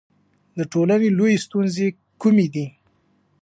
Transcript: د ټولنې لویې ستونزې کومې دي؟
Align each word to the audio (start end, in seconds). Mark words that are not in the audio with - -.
د 0.57 0.59
ټولنې 0.71 1.09
لویې 1.17 1.41
ستونزې 1.45 1.87
کومې 2.21 2.47
دي؟ 2.53 2.65